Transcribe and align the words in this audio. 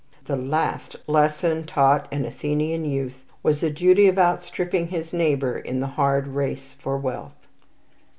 The 0.25 0.35
last 0.35 0.95
lesson 1.05 1.67
taught 1.67 2.11
an 2.11 2.25
Athenian 2.25 2.85
youth 2.85 3.23
was 3.43 3.61
the 3.61 3.69
duty 3.69 4.07
of 4.07 4.17
outstripping 4.17 4.87
his 4.87 5.13
neighbour 5.13 5.59
in 5.59 5.79
the 5.79 5.85
hard 5.93 6.27
race 6.29 6.73
for 6.79 6.97
wealth. 6.97 7.35